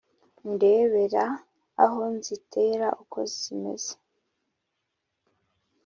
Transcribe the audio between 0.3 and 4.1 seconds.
undebera aho nzitera uko zimeze